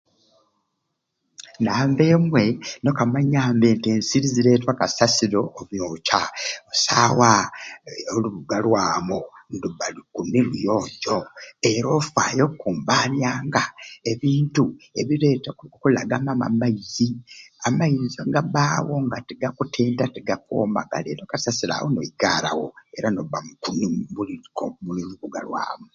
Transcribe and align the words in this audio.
Namba 1.63 2.03
emwei 2.15 2.51
nokamanya 2.83 3.41
mbe 3.55 3.69
nti 3.77 3.87
ensiri 3.95 4.27
ziretwa 4.35 4.71
kasasiro 4.79 5.41
obyokya 5.61 6.19
okusawa 6.59 7.31
olubuga 8.13 8.57
lwamu 8.65 9.19
ndubba 9.55 9.85
lukuni 9.95 10.39
luyonjo 10.47 11.17
era 11.71 11.87
ofayo 11.99 12.43
okumbanyanga 12.49 13.63
ebintu 14.11 14.63
ebireta 14.99 15.49
okulagamamu 15.75 16.43
amaizi 16.49 17.07
amaizi 17.67 18.17
agabawo 18.25 18.95
nga 19.05 19.17
tigakutinta 19.27 20.05
tigakwoma 20.15 20.81
galeeta 20.91 21.23
okasasiro 21.25 21.73
awo 21.75 21.87
noigaraawo 21.91 22.67
era 22.97 23.07
noba 23.15 23.37
mukuuni 23.45 23.85
omubuli 23.89 24.33
omulubuga 24.63 25.39
lwamu. 25.47 25.87